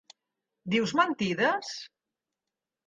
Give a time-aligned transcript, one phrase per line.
[0.75, 1.73] Dius mentides?